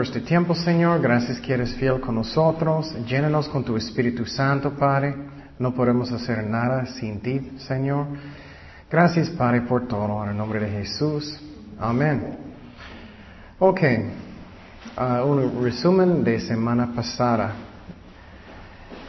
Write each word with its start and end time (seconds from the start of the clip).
Por 0.00 0.06
este 0.06 0.22
tiempo, 0.22 0.54
Señor. 0.54 1.02
Gracias 1.02 1.38
que 1.40 1.52
eres 1.52 1.74
fiel 1.74 2.00
con 2.00 2.14
nosotros. 2.14 2.90
Llénanos 3.06 3.50
con 3.50 3.62
tu 3.62 3.76
Espíritu 3.76 4.24
Santo, 4.24 4.70
Padre. 4.70 5.14
No 5.58 5.74
podemos 5.74 6.10
hacer 6.10 6.42
nada 6.42 6.86
sin 6.86 7.20
ti, 7.20 7.52
Señor. 7.58 8.06
Gracias, 8.90 9.28
Padre, 9.28 9.60
por 9.60 9.86
todo. 9.86 10.24
En 10.24 10.30
el 10.30 10.36
nombre 10.38 10.58
de 10.58 10.70
Jesús. 10.70 11.38
Amén. 11.78 12.34
Ok. 13.58 13.82
Uh, 14.96 15.22
un 15.22 15.62
resumen 15.62 16.24
de 16.24 16.40
semana 16.40 16.94
pasada. 16.94 17.52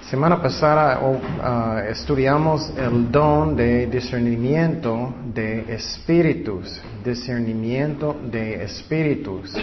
Semana 0.10 0.41
pasada 0.41 0.99
uh, 0.99 1.90
estudiamos 1.90 2.70
el 2.77 3.10
don 3.10 3.55
de 3.55 3.88
discernimiento 3.88 5.16
de 5.34 5.73
espíritus, 5.73 6.82
discernimiento 7.02 8.13
de 8.30 8.66
espíritus. 8.66 9.55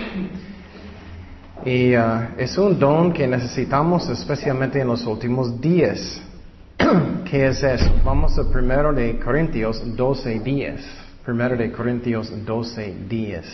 Y 1.68 1.94
uh, 1.94 2.28
es 2.38 2.56
un 2.56 2.78
don 2.78 3.12
que 3.12 3.26
necesitamos 3.26 4.08
especialmente 4.08 4.80
en 4.80 4.86
los 4.86 5.04
últimos 5.04 5.60
días. 5.60 6.18
¿Qué 7.30 7.46
es 7.46 7.62
eso? 7.62 7.92
Vamos 8.02 8.38
a 8.38 8.50
primero 8.50 8.90
de 8.90 9.18
Corintios 9.18 9.82
12 9.94 10.38
días. 10.38 10.80
Primero 11.26 11.58
de 11.58 11.70
Corintios 11.70 12.32
12 12.46 12.94
días. 13.06 13.44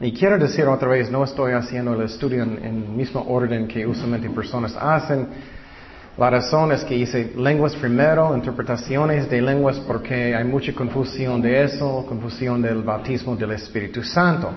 Y 0.00 0.14
quiero 0.14 0.38
decir 0.38 0.64
otra 0.64 0.88
vez, 0.88 1.10
no 1.10 1.22
estoy 1.24 1.52
haciendo 1.52 1.92
el 1.92 2.06
estudio 2.06 2.42
en, 2.42 2.64
el 2.64 2.72
mismo 2.72 3.22
orden 3.28 3.68
que 3.68 3.86
usualmente 3.86 4.30
personas 4.30 4.74
hacen. 4.80 5.28
La 6.16 6.30
razón 6.30 6.72
es 6.72 6.84
que 6.84 6.94
hice 6.94 7.34
lenguas 7.36 7.76
primero, 7.76 8.34
interpretaciones 8.34 9.28
de 9.28 9.42
lenguas, 9.42 9.78
porque 9.80 10.34
hay 10.34 10.44
mucha 10.44 10.72
confusión 10.72 11.42
de 11.42 11.64
eso, 11.64 12.06
confusión 12.08 12.62
del 12.62 12.82
bautismo 12.82 13.36
del 13.36 13.50
Espíritu 13.50 14.02
Santo. 14.02 14.50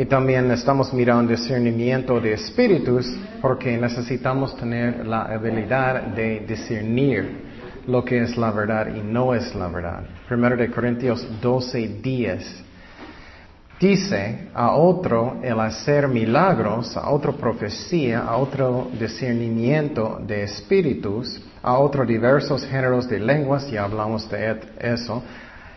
Y 0.00 0.06
también 0.06 0.50
estamos 0.50 0.94
mirando 0.94 1.30
discernimiento 1.30 2.18
de 2.18 2.32
espíritus, 2.32 3.06
porque 3.42 3.76
necesitamos 3.76 4.56
tener 4.56 5.06
la 5.06 5.24
habilidad 5.24 6.04
de 6.04 6.40
discernir 6.40 7.82
lo 7.86 8.02
que 8.02 8.22
es 8.22 8.34
la 8.38 8.50
verdad 8.50 8.86
y 8.96 9.02
no 9.02 9.34
es 9.34 9.54
la 9.54 9.68
verdad. 9.68 10.04
Primero 10.26 10.56
de 10.56 10.70
Corintios 10.70 11.28
12 11.42 12.00
días. 12.00 12.64
Dice 13.78 14.48
a 14.54 14.70
otro 14.74 15.36
el 15.42 15.60
hacer 15.60 16.08
milagros, 16.08 16.96
a 16.96 17.10
otro 17.10 17.36
profecía, 17.36 18.20
a 18.20 18.38
otro 18.38 18.88
discernimiento 18.98 20.18
de 20.26 20.44
espíritus, 20.44 21.42
a 21.62 21.76
otro 21.76 22.06
diversos 22.06 22.64
géneros 22.64 23.06
de 23.06 23.20
lenguas, 23.20 23.70
ya 23.70 23.84
hablamos 23.84 24.30
de 24.30 24.60
eso, 24.80 25.22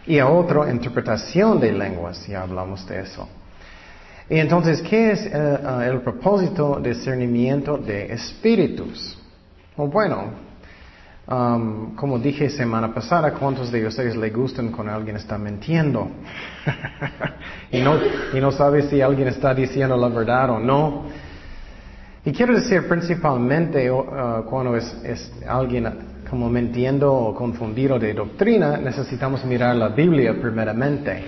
y 0.07 0.19
a 0.19 0.29
otro 0.29 0.65
interpretación 0.69 1.59
de 1.59 1.73
lenguas, 1.73 2.25
ya 2.25 2.43
hablamos 2.43 2.87
de 2.87 3.01
eso. 3.01 3.27
Y 4.29 4.39
entonces, 4.39 4.81
¿qué 4.81 5.11
es 5.11 5.25
eh, 5.25 5.31
eh, 5.33 5.89
el 5.91 6.01
propósito 6.01 6.79
de 6.79 6.93
discernimiento 6.93 7.77
de 7.77 8.13
espíritus? 8.13 9.19
bueno, 9.75 10.43
Um, 11.25 11.95
como 11.95 12.19
dije 12.19 12.49
semana 12.49 12.93
pasada, 12.93 13.31
¿cuántos 13.31 13.71
de 13.71 13.87
ustedes 13.87 14.13
le 14.17 14.29
gustan 14.29 14.73
cuando 14.73 14.91
alguien 14.91 15.15
está 15.15 15.37
mintiendo? 15.37 16.09
y, 17.71 17.79
no, 17.79 17.95
y 18.33 18.41
no 18.41 18.51
sabe 18.51 18.89
si 18.89 18.99
alguien 18.99 19.29
está 19.29 19.53
diciendo 19.53 19.95
la 19.95 20.09
verdad 20.09 20.49
o 20.49 20.59
no. 20.59 21.05
Y 22.25 22.31
quiero 22.33 22.53
decir 22.53 22.89
principalmente 22.89 23.89
uh, 23.89 24.43
cuando 24.49 24.75
es, 24.75 24.93
es, 25.05 25.31
alguien 25.47 25.87
como 26.29 26.49
mintiendo 26.49 27.13
o 27.13 27.33
confundido 27.33 27.97
de 27.97 28.13
doctrina, 28.13 28.75
necesitamos 28.75 29.45
mirar 29.45 29.77
la 29.77 29.89
Biblia 29.89 30.35
primeramente. 30.41 31.23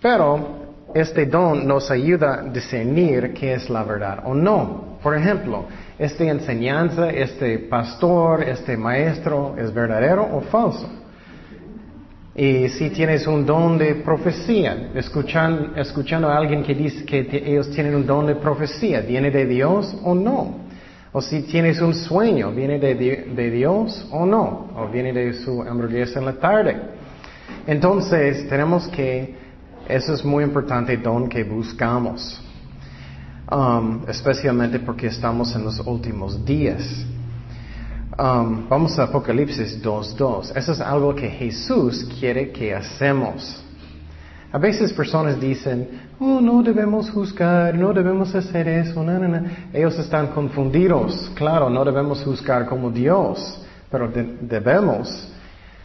Pero 0.00 0.63
este 0.94 1.26
don 1.26 1.66
nos 1.66 1.90
ayuda 1.90 2.34
a 2.34 2.42
discernir 2.44 3.34
qué 3.34 3.54
es 3.54 3.68
la 3.68 3.82
verdad 3.82 4.20
o 4.24 4.34
no. 4.34 4.98
Por 5.02 5.16
ejemplo, 5.16 5.66
esta 5.98 6.24
enseñanza, 6.24 7.10
este 7.10 7.58
pastor, 7.58 8.42
este 8.42 8.76
maestro, 8.76 9.54
¿es 9.58 9.74
verdadero 9.74 10.26
o 10.32 10.40
falso? 10.42 10.88
Y 12.36 12.68
si 12.70 12.90
tienes 12.90 13.26
un 13.26 13.44
don 13.44 13.78
de 13.78 13.96
profecía, 13.96 14.90
escuchando 14.94 16.28
a 16.28 16.36
alguien 16.36 16.62
que 16.62 16.74
dice 16.74 17.04
que 17.04 17.20
ellos 17.44 17.70
tienen 17.70 17.94
un 17.94 18.06
don 18.06 18.26
de 18.26 18.36
profecía, 18.36 19.00
¿viene 19.00 19.30
de 19.30 19.46
Dios 19.46 19.96
o 20.02 20.14
no? 20.14 20.64
O 21.12 21.20
si 21.20 21.42
tienes 21.42 21.80
un 21.80 21.94
sueño, 21.94 22.50
¿viene 22.50 22.80
de, 22.80 22.94
de 22.94 23.50
Dios 23.50 24.08
o 24.10 24.26
no? 24.26 24.70
¿O 24.76 24.88
viene 24.88 25.12
de 25.12 25.32
su 25.34 25.62
hamburguesa 25.62 26.18
en 26.18 26.24
la 26.24 26.32
tarde? 26.32 26.76
Entonces, 27.66 28.48
tenemos 28.48 28.88
que, 28.88 29.43
eso 29.88 30.14
es 30.14 30.24
muy 30.24 30.44
importante, 30.44 30.96
don 30.96 31.28
que 31.28 31.44
buscamos. 31.44 32.40
Um, 33.50 34.02
especialmente 34.08 34.78
porque 34.80 35.08
estamos 35.08 35.54
en 35.54 35.64
los 35.64 35.78
últimos 35.80 36.44
días. 36.44 37.04
Um, 38.18 38.68
vamos 38.68 38.98
a 38.98 39.04
Apocalipsis 39.04 39.82
2.2. 39.82 40.56
Eso 40.56 40.72
es 40.72 40.80
algo 40.80 41.14
que 41.14 41.28
Jesús 41.28 42.08
quiere 42.18 42.50
que 42.52 42.74
hacemos. 42.74 43.62
A 44.50 44.58
veces 44.58 44.92
personas 44.92 45.40
dicen, 45.40 45.88
oh, 46.20 46.40
no 46.40 46.62
debemos 46.62 47.10
juzgar, 47.10 47.74
no 47.74 47.92
debemos 47.92 48.34
hacer 48.34 48.68
eso, 48.68 49.02
no, 49.02 49.18
no, 49.18 49.26
no. 49.26 49.48
Ellos 49.72 49.98
están 49.98 50.28
confundidos. 50.28 51.30
Claro, 51.34 51.68
no 51.68 51.84
debemos 51.84 52.22
juzgar 52.22 52.66
como 52.66 52.90
Dios, 52.90 53.60
pero 53.90 54.08
debemos 54.08 55.28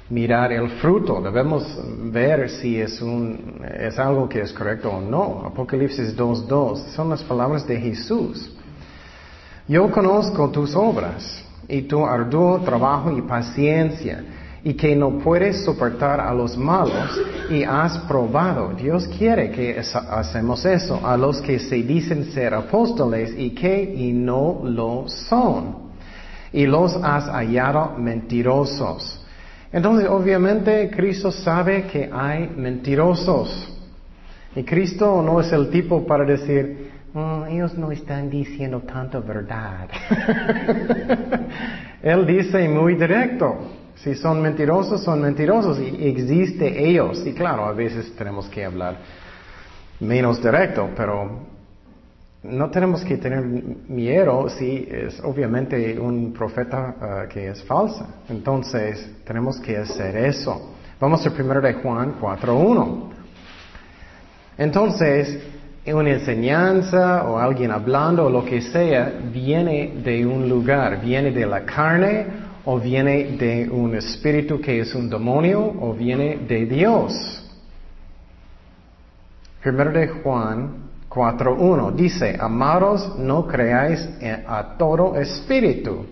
mirar 0.10 0.52
el 0.52 0.70
fruto, 0.82 1.22
debemos 1.22 1.64
ver 2.12 2.50
si 2.50 2.80
es, 2.80 3.02
un, 3.02 3.62
es 3.80 4.00
algo 4.00 4.28
que 4.28 4.42
es 4.42 4.52
correcto 4.52 4.90
o 4.90 5.02
no. 5.02 5.44
Apocalipsis 5.46 6.16
2.2 6.18 6.94
son 6.96 7.10
las 7.10 7.24
palabras 7.24 7.68
de 7.68 7.80
Jesús. 7.80 8.52
Yo 9.68 9.92
conozco 9.92 10.50
tus 10.50 10.76
obras 10.76 11.44
y 11.68 11.84
tu 11.84 12.04
arduo 12.04 12.60
trabajo 12.62 13.16
y 13.16 13.22
paciencia 13.22 14.24
y 14.64 14.74
que 14.74 14.96
no 14.96 15.20
puedes 15.20 15.64
soportar 15.64 16.20
a 16.20 16.34
los 16.34 16.58
malos 16.58 17.22
y 17.50 17.64
has 17.64 18.00
probado. 18.00 18.74
Dios 18.74 19.08
quiere 19.08 19.52
que 19.52 19.80
hacemos 19.80 20.66
eso 20.66 21.00
a 21.06 21.16
los 21.16 21.40
que 21.40 21.60
se 21.60 21.76
dicen 21.76 22.32
ser 22.32 22.56
apóstoles 22.56 23.34
y 23.38 23.52
que 23.52 23.84
y 23.96 24.12
no 24.12 24.62
lo 24.64 25.08
son. 25.08 25.90
Y 26.52 26.66
los 26.66 26.96
has 26.96 27.26
hallado 27.26 27.94
mentirosos 28.00 29.19
entonces, 29.72 30.10
obviamente, 30.10 30.90
Cristo 30.90 31.32
sabe 31.32 31.84
que 31.84 32.10
hay 32.12 32.50
mentirosos. 32.56 33.76
Y 34.56 34.64
Cristo 34.64 35.22
no 35.22 35.40
es 35.40 35.52
el 35.52 35.70
tipo 35.70 36.06
para 36.08 36.26
decir, 36.26 36.92
oh, 37.14 37.46
ellos 37.46 37.78
no 37.78 37.92
están 37.92 38.30
diciendo 38.30 38.82
tanta 38.82 39.20
verdad. 39.20 39.88
Él 42.02 42.26
dice 42.26 42.68
muy 42.68 42.96
directo, 42.96 43.58
si 43.96 44.16
son 44.16 44.42
mentirosos, 44.42 45.04
son 45.04 45.22
mentirosos 45.22 45.80
y 45.80 46.08
existe 46.08 46.90
ellos. 46.90 47.24
Y 47.26 47.34
claro, 47.34 47.66
a 47.66 47.74
veces 47.74 48.16
tenemos 48.16 48.50
que 48.50 48.66
hablar 48.66 48.98
menos 50.00 50.42
directo, 50.42 50.90
pero 50.96 51.49
no 52.44 52.70
tenemos 52.70 53.04
que 53.04 53.18
tener 53.18 53.44
miedo 53.44 54.48
si 54.50 54.88
es 54.90 55.20
obviamente 55.22 56.00
un 56.00 56.32
profeta 56.32 56.96
ah, 57.02 57.26
que 57.30 57.50
es 57.50 57.64
falsa. 57.64 58.22
Entonces, 58.30 59.12
tenemos 59.26 59.60
que 59.60 59.78
hacer 59.78 60.16
eso. 60.18 60.76
Vamos 61.00 61.26
a 61.26 61.34
primero 61.34 61.60
de 61.60 61.74
Juan 61.74 62.16
4.1. 62.20 63.10
Entonces, 64.58 65.40
una 65.94 66.12
enseñanza 66.12 67.24
o 67.24 67.38
alguien 67.38 67.72
hablando 67.72 68.26
o 68.26 68.30
lo 68.30 68.46
que 68.46 68.62
sea 68.62 69.20
viene 69.34 69.94
de 70.04 70.26
un 70.26 70.48
lugar, 70.48 71.02
viene 71.02 71.32
de 71.32 71.46
la 71.46 71.66
carne 71.66 72.26
o 72.66 72.80
viene 72.80 73.38
de 73.38 73.70
un 73.70 73.96
espíritu 73.96 74.62
que 74.62 74.82
es 74.82 74.94
un 74.94 75.10
demonio 75.10 75.74
o 75.80 75.94
viene 75.94 76.38
de 76.48 76.66
Dios. 76.66 77.14
Primero 79.62 79.92
de 79.92 80.08
Juan 80.08 80.89
4.1 81.20 81.96
dice, 81.96 82.38
amados, 82.40 83.20
no 83.20 83.46
creáis 83.46 84.08
a 84.48 84.78
todo 84.78 85.18
espíritu. 85.18 86.06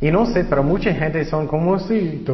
Y 0.00 0.10
no 0.10 0.24
sé, 0.24 0.44
pero 0.44 0.62
mucha 0.62 0.94
gente 0.94 1.22
son 1.26 1.46
como 1.46 1.74
así, 1.74 2.24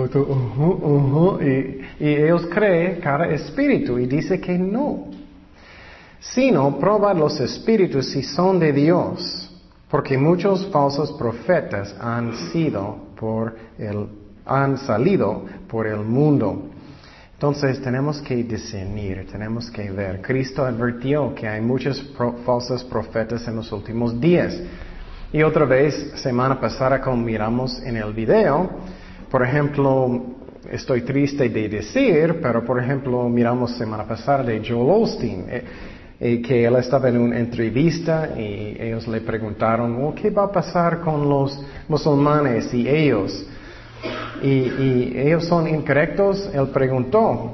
y, 2.01 2.07
ellos 2.07 2.47
creen 2.47 3.01
cada 3.01 3.27
espíritu 3.29 3.99
y 3.99 4.07
dice 4.07 4.41
que 4.41 4.57
no. 4.57 5.07
Sino, 6.21 6.79
prueba 6.79 7.13
los 7.15 7.41
espíritus 7.41 8.11
si 8.11 8.23
son 8.23 8.61
de 8.61 8.73
Dios, 8.73 9.51
porque 9.91 10.17
muchos 10.17 10.69
falsos 10.69 11.11
profetas 11.13 11.97
han 12.01 12.37
sido 12.53 12.97
por 13.19 13.57
el, 13.77 14.07
han 14.47 14.79
salido 14.79 15.45
por 15.67 15.89
el 15.89 15.99
mundo. 15.99 16.63
Entonces 17.43 17.83
tenemos 17.83 18.21
que 18.21 18.37
discernir, 18.37 19.27
tenemos 19.27 19.69
que 19.69 19.91
ver. 19.91 20.23
Cristo 20.23 20.65
advirtió 20.65 21.35
que 21.35 21.49
hay 21.49 21.61
muchos 21.61 22.01
falsos 22.47 22.85
profetas 22.85 23.49
en 23.49 23.57
los 23.57 23.73
últimos 23.73 24.21
días. 24.21 24.57
Y 25.33 25.43
otra 25.43 25.65
vez, 25.65 26.13
semana 26.23 26.61
pasada, 26.61 27.01
como 27.01 27.17
miramos 27.17 27.83
en 27.83 27.97
el 27.97 28.13
video, 28.13 28.71
por 29.29 29.45
ejemplo, 29.45 30.37
estoy 30.71 31.01
triste 31.01 31.49
de 31.49 31.69
decir, 31.69 32.39
pero 32.41 32.65
por 32.65 32.79
ejemplo, 32.79 33.29
miramos 33.29 33.73
semana 33.73 34.05
pasada 34.05 34.45
de 34.45 34.61
Joel 34.65 35.03
Osteen. 35.03 35.45
Eh, 35.49 35.65
y 36.21 36.43
que 36.43 36.65
él 36.65 36.77
estaba 36.77 37.09
en 37.09 37.19
una 37.19 37.41
entrevista 37.41 38.39
y 38.39 38.77
ellos 38.79 39.09
le 39.09 39.21
preguntaron, 39.21 40.05
oh, 40.05 40.15
¿qué 40.15 40.31
va 40.31 40.45
a 40.45 40.53
pasar 40.53 41.01
con 41.01 41.29
los 41.29 41.61
musulmanes 41.89 42.73
y 42.73 42.89
ellos? 42.89 43.45
Y, 44.43 44.49
y 44.49 45.13
ellos 45.17 45.47
son 45.47 45.69
incorrectos, 45.69 46.51
él 46.53 46.69
preguntó. 46.69 47.53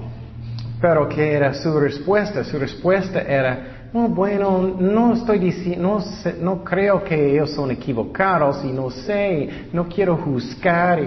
Pero 0.81 1.09
¿qué 1.09 1.33
era 1.33 1.55
su 1.55 1.79
respuesta? 1.79 2.45
Su 2.45 2.59
respuesta 2.59 3.21
era, 3.21 3.89
no, 3.93 4.09
bueno, 4.09 4.77
no 4.79 5.15
estoy 5.15 5.39
diciendo, 5.41 5.99
no, 5.99 6.33
no 6.41 6.65
creo 6.65 7.03
que 7.03 7.33
ellos 7.33 7.51
son 7.51 7.71
equivocados 7.73 8.65
y 8.65 8.69
no 8.69 8.91
sé, 8.91 9.69
no 9.73 9.89
quiero 9.89 10.17
juzgar. 10.17 11.01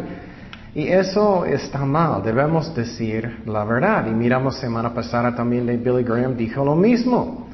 Y, 0.75 0.87
eso 0.87 1.45
está 1.45 1.79
mal, 1.85 2.21
debemos 2.21 2.73
decir 2.75 3.43
la 3.45 3.63
verdad. 3.63 4.07
Y 4.07 4.11
miramos 4.11 4.57
semana 4.57 4.93
pasada 4.93 5.33
también 5.33 5.65
de 5.65 5.77
Billy 5.77 6.03
Graham 6.03 6.35
dijo 6.35 6.65
lo 6.65 6.75
mismo. 6.75 7.47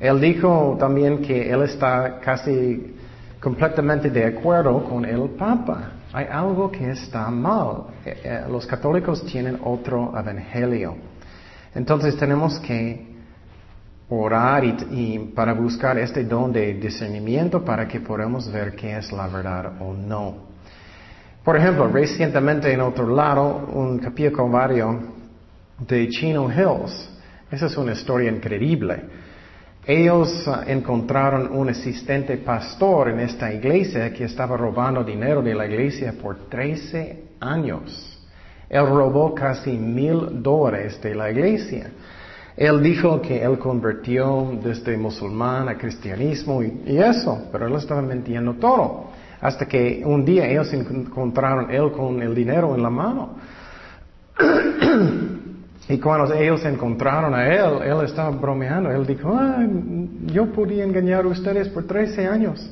Él 0.00 0.20
dijo 0.20 0.76
también 0.80 1.22
que 1.22 1.48
él 1.48 1.62
está 1.62 2.18
casi 2.18 2.96
completamente 3.40 4.10
de 4.10 4.24
acuerdo 4.24 4.82
con 4.84 5.04
el 5.04 5.30
Papa. 5.30 5.92
Hay 6.12 6.26
algo 6.30 6.70
que 6.70 6.90
está 6.90 7.30
mal. 7.30 7.86
Eh, 8.04 8.20
eh, 8.24 8.44
los 8.50 8.66
católicos 8.66 9.24
tienen 9.24 9.58
otro 9.64 10.12
evangelio. 10.18 10.96
Entonces 11.74 12.16
tenemos 12.16 12.58
que 12.60 13.12
orar 14.10 14.62
y, 14.64 15.18
para 15.34 15.54
buscar 15.54 15.96
este 15.98 16.24
don 16.24 16.52
de 16.52 16.74
discernimiento 16.74 17.64
para 17.64 17.88
que 17.88 18.00
podamos 18.00 18.50
ver 18.52 18.74
qué 18.76 18.98
es 18.98 19.10
la 19.10 19.26
verdad 19.26 19.72
o 19.80 19.94
no. 19.94 20.52
Por 21.42 21.56
ejemplo, 21.56 21.88
recientemente 21.88 22.70
en 22.70 22.82
otro 22.82 23.08
lado, 23.08 23.70
un 23.72 23.98
capillo 23.98 24.32
calvario 24.32 25.00
de 25.78 26.08
Chino 26.08 26.50
Hills. 26.52 27.08
Esa 27.50 27.66
es 27.66 27.76
una 27.76 27.92
historia 27.92 28.30
increíble. 28.30 29.02
Ellos 29.84 30.46
uh, 30.46 30.70
encontraron 30.70 31.50
un 31.52 31.68
asistente 31.68 32.36
pastor 32.36 33.08
en 33.08 33.20
esta 33.20 33.52
iglesia 33.52 34.12
que 34.12 34.24
estaba 34.24 34.56
robando 34.56 35.02
dinero 35.02 35.42
de 35.42 35.54
la 35.54 35.66
iglesia 35.66 36.14
por 36.20 36.48
13 36.48 37.24
años. 37.40 38.08
Él 38.68 38.86
robó 38.86 39.34
casi 39.34 39.72
mil 39.72 40.40
dólares 40.40 41.00
de 41.02 41.14
la 41.16 41.30
iglesia. 41.32 41.90
Él 42.56 42.80
dijo 42.80 43.20
que 43.20 43.42
él 43.42 43.58
convirtió 43.58 44.56
desde 44.62 44.96
musulmán 44.96 45.68
a 45.68 45.76
cristianismo 45.76 46.62
y, 46.62 46.82
y, 46.86 46.98
eso, 46.98 47.48
pero 47.50 47.66
él 47.66 47.74
estaba 47.74 48.02
mintiendo 48.02 48.54
todo. 48.54 49.10
Hasta 49.40 49.66
que 49.66 50.02
un 50.04 50.24
día 50.24 50.46
ellos 50.46 50.72
encontraron 50.72 51.72
él 51.72 51.90
con 51.90 52.22
el 52.22 52.34
dinero 52.34 52.76
en 52.76 52.82
la 52.84 52.90
mano. 52.90 53.30
Y 55.88 55.98
cuando 55.98 56.32
ellos 56.32 56.64
encontraron 56.64 57.34
a 57.34 57.46
él, 57.48 57.82
él 57.82 58.04
estaba 58.04 58.30
bromeando. 58.30 58.90
Él 58.90 59.06
dijo, 59.06 59.36
yo 60.26 60.52
podía 60.52 60.84
engañar 60.84 61.24
a 61.24 61.28
ustedes 61.28 61.68
por 61.68 61.86
13 61.86 62.26
años. 62.26 62.70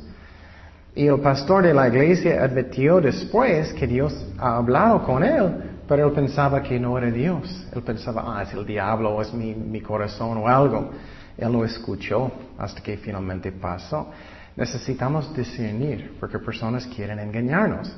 Y 0.95 1.07
el 1.07 1.21
pastor 1.21 1.65
de 1.65 1.75
la 1.75 1.89
iglesia 1.89 2.43
admitió 2.43 3.01
después 3.01 3.73
que 3.75 3.87
Dios 3.87 4.15
ha 4.39 4.57
hablado 4.57 5.05
con 5.05 5.23
él, 5.23 5.55
pero 5.89 6.09
él 6.09 6.12
pensaba 6.12 6.62
que 6.62 6.79
no 6.79 6.97
era 6.99 7.11
Dios. 7.11 7.67
Él 7.75 7.83
pensaba, 7.83 8.25
ah, 8.27 8.43
es 8.43 8.53
el 8.53 8.65
diablo, 8.65 9.17
o 9.17 9.23
es 9.23 9.33
mi, 9.33 9.55
mi 9.55 9.81
corazón 9.81 10.39
o 10.39 10.49
algo. 10.49 10.91
Él 11.37 11.53
no 11.53 11.65
escuchó 11.65 12.31
hasta 12.59 12.81
que 12.83 12.97
finalmente 12.97 13.53
pasó. 13.53 14.11
Necesitamos 14.57 15.35
discernir, 15.35 16.17
porque 16.19 16.39
personas 16.39 16.87
quieren 16.87 17.19
engañarnos. 17.19 17.93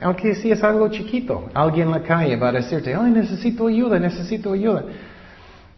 Aunque 0.00 0.34
si 0.34 0.50
es 0.50 0.62
algo 0.62 0.88
chiquito, 0.88 1.48
alguien 1.52 1.88
en 1.88 1.92
la 1.94 2.02
calle 2.02 2.36
va 2.36 2.48
a 2.48 2.52
decirte, 2.52 2.94
ay, 2.94 3.10
necesito 3.10 3.66
ayuda, 3.66 3.98
necesito 3.98 4.52
ayuda. 4.52 4.84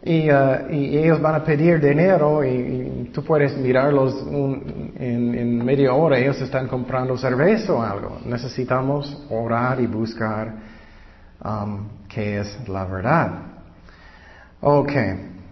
Y, 0.05 0.29
uh, 0.29 0.69
y 0.69 0.97
ellos 0.97 1.21
van 1.21 1.35
a 1.35 1.43
pedir 1.43 1.79
dinero 1.79 2.43
y, 2.43 3.09
tú 3.13 3.23
puedes 3.23 3.57
mirarlos 3.57 4.25
en, 4.29 5.33
en, 5.33 5.63
media 5.63 5.93
hora, 5.93 6.17
ellos 6.17 6.41
están 6.41 6.67
comprando 6.67 7.17
cerveza 7.17 7.73
o 7.73 7.81
algo. 7.81 8.17
Necesitamos 8.25 9.25
orar 9.29 9.79
y 9.79 9.87
buscar 9.87 10.53
um, 11.43 11.87
qué 12.09 12.39
es 12.39 12.67
la 12.67 12.85
verdad. 12.85 13.31
Ok, 14.59 14.91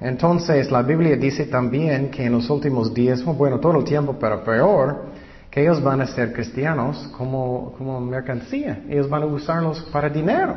entonces 0.02 0.72
la 0.72 0.82
Biblia 0.82 1.16
dice 1.16 1.46
también 1.46 2.10
que 2.10 2.26
en 2.26 2.34
los 2.34 2.50
últimos 2.50 2.94
días, 2.94 3.24
bueno, 3.24 3.60
todo 3.60 3.80
el 3.80 3.84
tiempo, 3.86 4.18
pero 4.20 4.44
peor, 4.44 5.11
que 5.52 5.62
ellos 5.62 5.84
van 5.84 6.00
a 6.00 6.08
ser 6.08 6.32
cristianos 6.32 7.10
como, 7.18 7.74
como 7.78 8.00
mercancía. 8.00 8.84
Ellos 8.90 9.10
van 9.10 9.24
a 9.24 9.26
usarlos 9.26 9.82
para 9.92 10.10
dinero. 10.10 10.56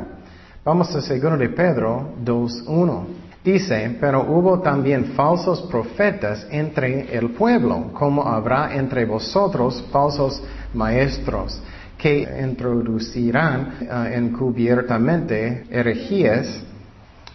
Vamos 0.63 0.95
a 0.95 1.01
segundo 1.01 1.37
de 1.37 1.49
Pedro 1.49 2.15
2.1. 2.23 3.05
Dice, 3.43 3.97
pero 3.99 4.23
hubo 4.23 4.61
también 4.61 5.13
falsos 5.13 5.61
profetas 5.63 6.47
entre 6.49 7.15
el 7.15 7.31
pueblo, 7.31 7.91
como 7.93 8.23
habrá 8.23 8.73
entre 8.73 9.05
vosotros 9.05 9.83
falsos 9.91 10.41
maestros, 10.73 11.61
que 11.97 12.27
introducirán 12.41 13.73
uh, 13.81 14.05
encubiertamente 14.05 15.65
herejías 15.69 16.63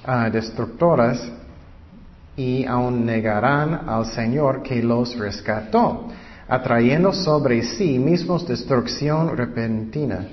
uh, 0.09 0.31
destructoras 0.33 1.31
y 2.37 2.65
aun 2.65 3.05
negarán 3.05 3.89
al 3.89 4.07
Señor 4.07 4.63
que 4.63 4.83
los 4.83 5.17
rescató 5.17 6.09
atrayendo 6.51 7.13
sobre 7.13 7.63
sí 7.63 7.99
mismos 7.99 8.47
destrucción 8.47 9.37
repentina. 9.37 10.27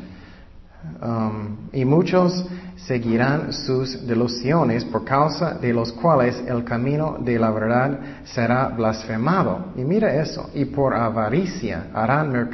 Um, 1.01 1.69
y 1.71 1.85
muchos 1.85 2.45
seguirán 2.75 3.53
sus 3.53 4.07
delusiones 4.07 4.83
por 4.85 5.03
causa 5.03 5.53
de 5.53 5.73
los 5.73 5.91
cuales 5.91 6.41
el 6.47 6.63
camino 6.63 7.17
de 7.19 7.37
la 7.37 7.51
verdad 7.51 7.99
será 8.23 8.69
blasfemado. 8.69 9.73
Y 9.75 9.81
mira 9.81 10.15
eso, 10.15 10.49
y 10.55 10.65
por 10.65 10.95
avaricia 10.95 11.87
harán 11.93 12.49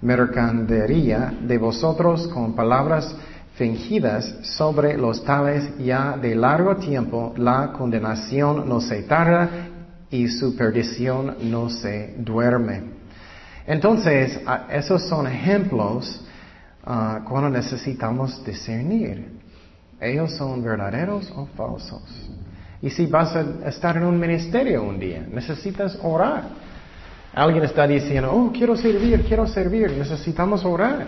mercadería 0.00 1.34
de 1.42 1.58
vosotros 1.58 2.28
con 2.28 2.54
palabras 2.54 3.14
fingidas 3.58 4.36
sobre 4.42 4.96
los 4.96 5.24
tales 5.24 5.76
ya 5.78 6.16
de 6.16 6.36
largo 6.36 6.76
tiempo 6.76 7.34
la 7.36 7.72
condenación 7.72 8.68
no 8.68 8.80
se 8.80 9.02
tarda 9.02 9.67
y 10.10 10.28
su 10.28 10.56
perdición 10.56 11.36
no 11.50 11.68
se 11.68 12.14
duerme. 12.18 12.82
Entonces, 13.66 14.40
esos 14.70 15.02
son 15.08 15.26
ejemplos 15.26 16.24
uh, 16.86 17.22
cuando 17.28 17.50
necesitamos 17.50 18.42
discernir. 18.44 19.38
¿Ellos 20.00 20.32
son 20.36 20.62
verdaderos 20.62 21.30
o 21.36 21.46
falsos? 21.56 22.02
Y 22.80 22.90
si 22.90 23.06
vas 23.06 23.34
a 23.36 23.68
estar 23.68 23.96
en 23.96 24.04
un 24.04 24.18
ministerio 24.18 24.84
un 24.84 24.98
día, 24.98 25.26
necesitas 25.30 25.98
orar. 26.02 26.44
Alguien 27.34 27.64
está 27.64 27.86
diciendo, 27.86 28.32
oh, 28.32 28.50
quiero 28.52 28.76
servir, 28.76 29.24
quiero 29.26 29.46
servir, 29.46 29.90
necesitamos 29.90 30.64
orar. 30.64 31.04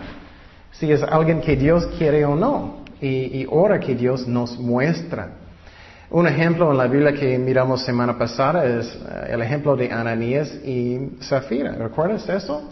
Si 0.72 0.90
es 0.90 1.02
alguien 1.02 1.40
que 1.40 1.56
Dios 1.56 1.86
quiere 1.96 2.24
o 2.24 2.36
no. 2.36 2.80
Y, 3.00 3.40
y 3.40 3.46
ora 3.48 3.80
que 3.80 3.94
Dios 3.94 4.28
nos 4.28 4.58
muestra. 4.58 5.30
Un 6.10 6.26
ejemplo 6.26 6.72
en 6.72 6.76
la 6.76 6.88
Biblia 6.88 7.12
que 7.12 7.38
miramos 7.38 7.84
semana 7.84 8.18
pasada 8.18 8.64
es 8.64 8.86
eh, 8.86 9.28
el 9.30 9.42
ejemplo 9.42 9.76
de 9.76 9.92
Ananías 9.92 10.52
y 10.64 11.08
Zafira. 11.22 11.70
¿Recuerdas 11.70 12.28
eso? 12.28 12.68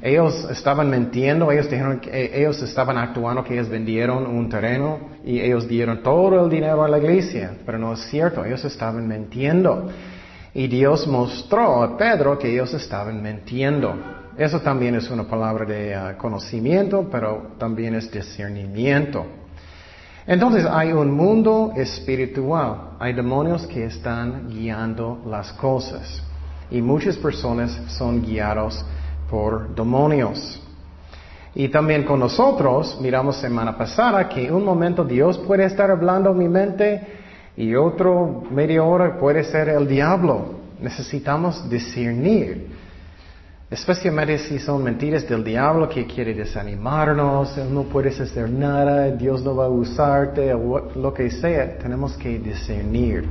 Ellos 0.00 0.48
estaban 0.50 0.88
mintiendo, 0.88 1.52
ellos 1.52 1.68
dijeron 1.68 2.00
que 2.00 2.08
eh, 2.08 2.40
ellos 2.40 2.62
estaban 2.62 2.96
actuando 2.96 3.44
que 3.44 3.52
ellos 3.52 3.68
vendieron 3.68 4.26
un 4.26 4.48
terreno 4.48 4.98
y 5.22 5.40
ellos 5.40 5.68
dieron 5.68 6.02
todo 6.02 6.42
el 6.42 6.50
dinero 6.50 6.82
a 6.82 6.88
la 6.88 6.96
iglesia, 6.96 7.50
pero 7.66 7.76
no 7.76 7.92
es 7.92 8.00
cierto, 8.08 8.46
ellos 8.46 8.64
estaban 8.64 9.06
mintiendo. 9.06 9.90
Y 10.54 10.66
Dios 10.66 11.06
mostró 11.06 11.82
a 11.82 11.98
Pedro 11.98 12.38
que 12.38 12.50
ellos 12.50 12.72
estaban 12.72 13.22
mintiendo. 13.22 13.94
Eso 14.38 14.60
también 14.60 14.94
es 14.94 15.10
una 15.10 15.24
palabra 15.24 15.66
de 15.66 15.94
uh, 15.94 16.16
conocimiento, 16.16 17.06
pero 17.12 17.56
también 17.58 17.94
es 17.94 18.10
discernimiento. 18.10 19.26
Entonces 20.30 20.64
hay 20.64 20.92
un 20.92 21.10
mundo 21.10 21.72
espiritual, 21.74 22.90
hay 23.00 23.14
demonios 23.14 23.66
que 23.66 23.86
están 23.86 24.48
guiando 24.48 25.18
las 25.26 25.52
cosas 25.54 26.22
y 26.70 26.80
muchas 26.80 27.16
personas 27.16 27.76
son 27.88 28.22
guiados 28.22 28.86
por 29.28 29.74
demonios. 29.74 30.62
Y 31.52 31.68
también 31.68 32.04
con 32.04 32.20
nosotros, 32.20 32.96
miramos 33.00 33.40
semana 33.40 33.76
pasada 33.76 34.28
que 34.28 34.52
un 34.52 34.64
momento 34.64 35.02
Dios 35.02 35.36
puede 35.36 35.64
estar 35.64 35.90
hablando 35.90 36.30
en 36.30 36.38
mi 36.38 36.48
mente 36.48 37.08
y 37.56 37.74
otro 37.74 38.44
media 38.52 38.84
hora 38.84 39.18
puede 39.18 39.42
ser 39.42 39.68
el 39.68 39.88
diablo. 39.88 40.60
Necesitamos 40.80 41.68
discernir. 41.68 42.68
Especialmente 43.70 44.36
si 44.38 44.58
son 44.58 44.82
mentiras 44.82 45.28
del 45.28 45.44
diablo 45.44 45.88
que 45.88 46.04
quiere 46.04 46.34
desanimarnos, 46.34 47.56
no 47.70 47.84
puedes 47.84 48.20
hacer 48.20 48.50
nada, 48.50 49.12
Dios 49.12 49.44
no 49.44 49.54
va 49.54 49.66
a 49.66 49.68
usarte, 49.68 50.52
lo 50.52 51.14
que 51.14 51.30
sea, 51.30 51.78
tenemos 51.78 52.16
que 52.16 52.40
discernir. 52.40 53.24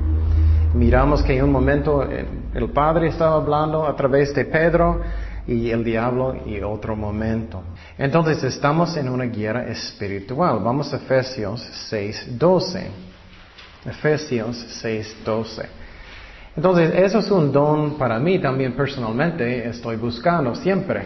Miramos 0.74 1.24
que 1.24 1.36
en 1.36 1.44
un 1.44 1.52
momento 1.52 2.10
eh, 2.10 2.26
el 2.54 2.70
Padre 2.70 3.10
estaba 3.10 3.36
hablando 3.36 3.86
a 3.86 3.94
través 3.98 4.34
de 4.34 4.46
Pedro 4.46 5.02
y 5.46 5.72
el 5.72 5.84
diablo 5.84 6.34
y 6.46 6.62
otro 6.62 6.96
momento. 6.96 7.62
Entonces 7.98 8.42
estamos 8.46 8.96
en 8.96 9.10
una 9.10 9.26
guerra 9.26 9.68
espiritual. 9.68 10.60
Vamos 10.64 10.94
a 10.94 10.98
Efesios 10.98 11.92
6.12. 11.92 12.84
Efesios 13.88 14.84
6.12. 14.86 15.79
Entonces, 16.56 16.94
eso 16.96 17.20
es 17.20 17.32
un 17.32 17.52
don 17.52 17.98
para 17.98 18.20
mí 18.20 18.40
también 18.40 18.74
personalmente, 18.74 19.68
estoy 19.68 19.96
buscando 19.96 20.56
siempre. 20.56 21.02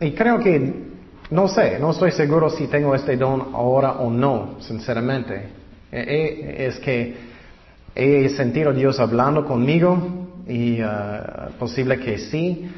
Y 0.00 0.12
creo 0.12 0.38
que, 0.38 0.90
no 1.30 1.48
sé, 1.48 1.78
no 1.78 1.90
estoy 1.90 2.12
seguro 2.12 2.50
si 2.50 2.66
tengo 2.66 2.94
este 2.94 3.16
don 3.16 3.50
ahora 3.54 3.92
o 3.92 4.10
no, 4.10 4.56
sinceramente. 4.60 5.48
E, 5.92 6.00
e, 6.00 6.66
es 6.66 6.78
que 6.78 7.16
he 7.94 8.28
sentido 8.30 8.70
a 8.70 8.72
Dios 8.72 9.00
hablando 9.00 9.44
conmigo 9.44 10.28
y 10.46 10.82
uh, 10.82 11.52
posible 11.58 11.98
que 11.98 12.18
sí. 12.18 12.70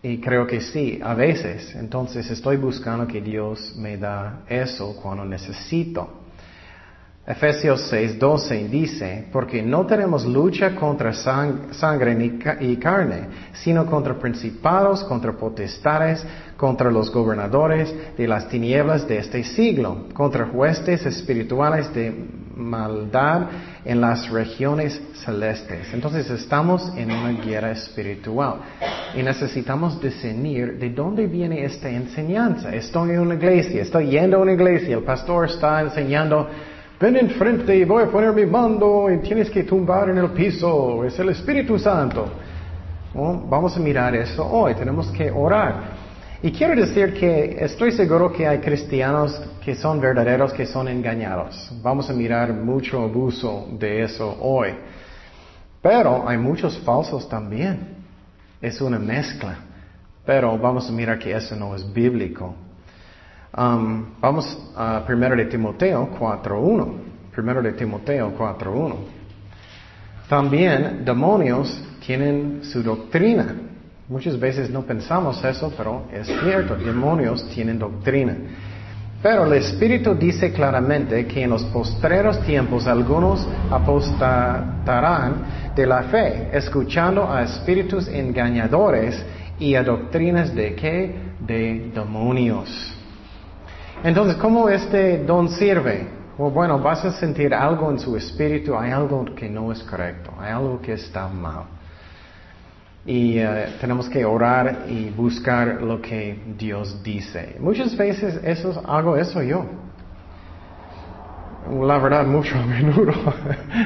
Y 0.00 0.18
creo 0.18 0.46
que 0.46 0.60
sí, 0.60 1.00
a 1.02 1.14
veces. 1.14 1.74
Entonces 1.74 2.30
estoy 2.30 2.56
buscando 2.56 3.06
que 3.06 3.20
Dios 3.20 3.74
me 3.76 3.96
da 3.96 4.42
eso 4.48 4.94
cuando 5.02 5.24
necesito. 5.24 6.17
Efesios 7.28 7.82
6, 7.90 8.18
12 8.18 8.68
dice, 8.68 9.26
porque 9.30 9.62
no 9.62 9.84
tenemos 9.84 10.24
lucha 10.24 10.74
contra 10.74 11.12
sangre 11.12 12.16
y 12.60 12.76
carne, 12.78 13.28
sino 13.52 13.84
contra 13.84 14.18
principados, 14.18 15.04
contra 15.04 15.32
potestades, 15.32 16.24
contra 16.56 16.90
los 16.90 17.12
gobernadores 17.12 17.94
de 18.16 18.26
las 18.26 18.48
tinieblas 18.48 19.06
de 19.06 19.18
este 19.18 19.44
siglo, 19.44 20.06
contra 20.14 20.46
huestes 20.46 21.04
espirituales 21.04 21.92
de 21.92 22.14
maldad 22.56 23.42
en 23.84 24.00
las 24.00 24.30
regiones 24.30 24.98
celestes. 25.22 25.92
Entonces 25.92 26.30
estamos 26.30 26.90
en 26.96 27.10
una 27.10 27.32
guerra 27.32 27.72
espiritual 27.72 28.60
y 29.14 29.22
necesitamos 29.22 30.00
discernir 30.00 30.78
de 30.78 30.88
dónde 30.88 31.26
viene 31.26 31.62
esta 31.62 31.90
enseñanza. 31.90 32.74
Estoy 32.74 33.10
en 33.10 33.20
una 33.20 33.34
iglesia, 33.34 33.82
estoy 33.82 34.08
yendo 34.08 34.38
a 34.38 34.40
una 34.40 34.54
iglesia, 34.54 34.96
el 34.96 35.04
pastor 35.04 35.44
está 35.44 35.82
enseñando 35.82 36.48
ven 37.00 37.16
enfrente 37.16 37.76
y 37.76 37.84
voy 37.84 38.04
a 38.04 38.06
poner 38.06 38.32
mi 38.32 38.46
mando 38.46 39.10
y 39.10 39.18
tienes 39.18 39.50
que 39.50 39.62
tumbar 39.62 40.10
en 40.10 40.18
el 40.18 40.30
piso, 40.30 41.04
es 41.04 41.18
el 41.18 41.28
Espíritu 41.30 41.78
Santo. 41.78 42.26
Vamos 43.14 43.76
a 43.76 43.80
mirar 43.80 44.14
eso 44.14 44.44
hoy, 44.46 44.74
tenemos 44.74 45.08
que 45.12 45.30
orar. 45.30 45.98
Y 46.42 46.52
quiero 46.52 46.80
decir 46.80 47.14
que 47.14 47.56
estoy 47.64 47.90
seguro 47.92 48.32
que 48.32 48.46
hay 48.46 48.58
cristianos 48.58 49.40
que 49.64 49.74
son 49.74 50.00
verdaderos, 50.00 50.52
que 50.52 50.66
son 50.66 50.86
engañados. 50.86 51.72
Vamos 51.82 52.08
a 52.10 52.12
mirar 52.12 52.52
mucho 52.52 53.02
abuso 53.02 53.66
de 53.72 54.02
eso 54.02 54.36
hoy. 54.40 54.70
Pero 55.82 56.28
hay 56.28 56.38
muchos 56.38 56.78
falsos 56.78 57.28
también. 57.28 57.96
Es 58.60 58.80
una 58.80 58.98
mezcla. 58.98 59.56
Pero 60.24 60.56
vamos 60.58 60.88
a 60.88 60.92
mirar 60.92 61.18
que 61.18 61.34
eso 61.34 61.56
no 61.56 61.74
es 61.74 61.92
bíblico. 61.92 62.54
Um, 63.58 64.04
vamos 64.20 64.56
a 64.76 65.02
1 65.08 65.34
de 65.34 65.46
Timoteo 65.46 66.10
4.1. 66.16 66.92
1 67.36 67.62
de 67.62 67.72
Timoteo 67.72 68.32
4.1. 68.38 68.94
También 70.28 71.04
demonios 71.04 71.82
tienen 72.06 72.60
su 72.62 72.84
doctrina. 72.84 73.56
Muchas 74.08 74.38
veces 74.38 74.70
no 74.70 74.82
pensamos 74.82 75.44
eso, 75.44 75.72
pero 75.76 76.04
es 76.12 76.28
cierto, 76.40 76.76
demonios 76.76 77.48
tienen 77.48 77.80
doctrina. 77.80 78.36
Pero 79.20 79.44
el 79.44 79.54
Espíritu 79.54 80.14
dice 80.14 80.52
claramente 80.52 81.26
que 81.26 81.42
en 81.42 81.50
los 81.50 81.64
postreros 81.64 82.40
tiempos 82.42 82.86
algunos 82.86 83.44
apostatarán 83.72 85.72
de 85.74 85.84
la 85.84 86.04
fe, 86.04 86.50
escuchando 86.52 87.28
a 87.28 87.42
espíritus 87.42 88.06
engañadores 88.06 89.20
y 89.58 89.74
a 89.74 89.82
doctrinas 89.82 90.54
de 90.54 90.76
qué? 90.76 91.16
De 91.40 91.90
demonios. 91.92 92.97
Entonces, 94.04 94.36
¿cómo 94.36 94.68
este 94.68 95.24
don 95.24 95.48
sirve? 95.48 96.06
Bueno, 96.36 96.78
vas 96.78 97.04
a 97.04 97.10
sentir 97.12 97.52
algo 97.52 97.90
en 97.90 97.98
su 97.98 98.16
espíritu, 98.16 98.76
hay 98.76 98.92
algo 98.92 99.24
que 99.34 99.48
no 99.48 99.72
es 99.72 99.82
correcto, 99.82 100.32
hay 100.38 100.52
algo 100.52 100.80
que 100.80 100.92
está 100.92 101.26
mal. 101.26 101.64
Y 103.04 103.38
eh, 103.38 103.74
tenemos 103.80 104.08
que 104.08 104.24
orar 104.24 104.84
y 104.88 105.10
buscar 105.10 105.82
lo 105.82 106.00
que 106.00 106.40
Dios 106.56 107.02
dice. 107.02 107.56
Muchas 107.58 107.96
veces 107.96 108.40
eso, 108.44 108.80
hago 108.86 109.16
eso 109.16 109.42
yo. 109.42 109.64
La 111.82 111.98
verdad, 111.98 112.24
mucho 112.24 112.56
a 112.56 112.64
menudo. 112.64 113.12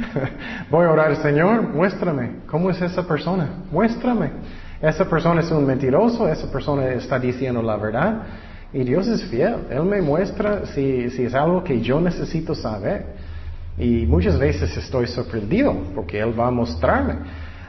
Voy 0.70 0.84
a 0.84 0.90
orar, 0.90 1.16
Señor, 1.16 1.62
muéstrame, 1.62 2.40
¿cómo 2.46 2.68
es 2.68 2.82
esa 2.82 3.06
persona? 3.06 3.48
Muéstrame. 3.70 4.30
Esa 4.82 5.08
persona 5.08 5.40
es 5.40 5.50
un 5.50 5.64
mentiroso, 5.64 6.28
esa 6.28 6.52
persona 6.52 6.88
está 6.88 7.18
diciendo 7.18 7.62
la 7.62 7.76
verdad. 7.76 8.22
Y 8.72 8.84
Dios 8.84 9.06
es 9.06 9.22
fiel. 9.24 9.66
Él 9.70 9.84
me 9.84 10.00
muestra 10.00 10.66
si, 10.66 11.10
si 11.10 11.24
es 11.24 11.34
algo 11.34 11.62
que 11.62 11.80
yo 11.80 12.00
necesito 12.00 12.54
saber. 12.54 13.06
Y 13.78 14.06
muchas 14.06 14.38
veces 14.38 14.76
estoy 14.76 15.06
sorprendido 15.06 15.74
porque 15.94 16.20
Él 16.20 16.38
va 16.38 16.48
a 16.48 16.50
mostrarme. 16.50 17.16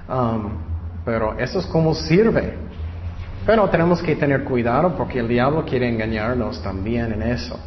Um, 0.08 0.52
pero 1.06 1.38
eso 1.38 1.60
es 1.60 1.66
como 1.66 1.94
sirve. 1.94 2.54
Pero 3.46 3.70
tenemos 3.70 4.02
que 4.02 4.16
tener 4.16 4.46
cuidado 4.46 4.96
porque 4.96 5.20
el 5.20 5.28
diablo 5.28 5.66
quiere 5.66 5.90
engañarnos 5.90 6.62
también 6.64 7.12
en 7.12 7.22
eso. 7.24 7.60